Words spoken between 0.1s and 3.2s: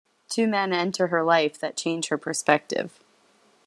Two men enter her life that change her perspective.